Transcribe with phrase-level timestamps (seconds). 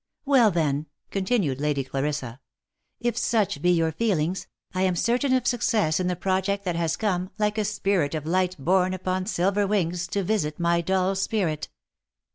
[0.25, 2.39] "Well then," continued Lady Clarissa,"
[2.99, 6.97] if such be your feelings, I am certain of success in the project that has
[6.97, 11.69] come, like a spirit of light borne upon silver wings to visit my dull spirit.